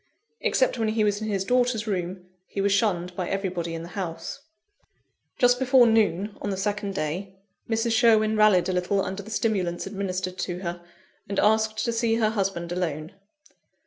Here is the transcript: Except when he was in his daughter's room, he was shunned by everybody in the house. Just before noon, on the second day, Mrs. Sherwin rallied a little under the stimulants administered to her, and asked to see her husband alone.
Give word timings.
Except 0.39 0.79
when 0.79 0.87
he 0.87 1.03
was 1.03 1.21
in 1.21 1.27
his 1.27 1.45
daughter's 1.45 1.85
room, 1.85 2.25
he 2.47 2.59
was 2.59 2.71
shunned 2.71 3.15
by 3.15 3.29
everybody 3.29 3.75
in 3.75 3.83
the 3.83 3.89
house. 3.89 4.39
Just 5.37 5.59
before 5.59 5.85
noon, 5.85 6.35
on 6.41 6.49
the 6.49 6.57
second 6.57 6.95
day, 6.95 7.35
Mrs. 7.69 7.91
Sherwin 7.91 8.35
rallied 8.35 8.67
a 8.67 8.73
little 8.73 9.03
under 9.03 9.21
the 9.21 9.29
stimulants 9.29 9.85
administered 9.85 10.39
to 10.39 10.57
her, 10.61 10.81
and 11.29 11.37
asked 11.37 11.85
to 11.85 11.93
see 11.93 12.15
her 12.15 12.31
husband 12.31 12.71
alone. 12.71 13.11